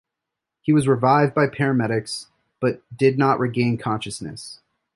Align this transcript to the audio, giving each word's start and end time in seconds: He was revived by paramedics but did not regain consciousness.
He 0.63 0.73
was 0.73 0.87
revived 0.87 1.35
by 1.35 1.45
paramedics 1.45 2.25
but 2.59 2.81
did 2.97 3.19
not 3.19 3.39
regain 3.39 3.77
consciousness. 3.77 4.59